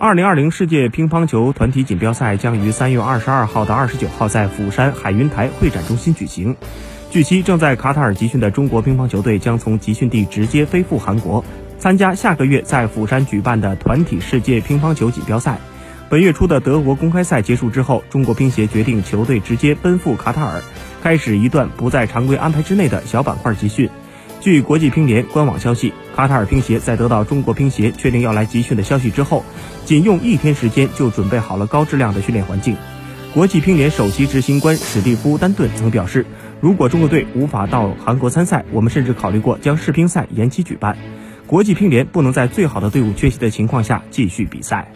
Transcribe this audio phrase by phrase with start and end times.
[0.00, 6.54] 二零二零世界乒乓球团体锦标赛将于三月二十二号到二十九号在釜山海云台会展中心举行。
[7.10, 11.44] 据悉，正在卡塔尔集训的中国乒乓球队将从集训地直接飞赴韩国，
[11.80, 15.58] 参加下个月在釜山举办的团体世界乒乓球锦标赛。
[16.08, 20.62] 本月初的德国公开赛结束之后，中国乒协决定球队直接奔赴卡塔尔，
[21.02, 23.90] 开始一段不在常规安排之内的小板块集训。
[24.40, 29.44] 据国际乒联官网消息，卡塔尔乒协在得到中国乒协确定要来集训的消息之后，
[29.84, 32.76] 仅用一天时间就准备好了高质量的训练环境。
[33.34, 36.24] 国际乒联首席执行官史蒂夫·丹顿曾表示，
[36.60, 40.96] 如果中国队无法到韩国参赛，我们甚至考虑过将世乒赛延期举办。
[41.46, 44.92] 国际乒联不能在最好的队伍缺席的情况下继续比赛。